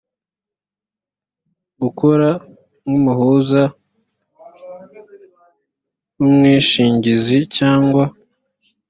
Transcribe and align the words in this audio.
gukora 1.81 2.29
nk 2.87 2.91
umuhuza 2.99 3.61
w 6.19 6.21
umwishingizi 6.27 7.37
cyangwa 7.57 8.03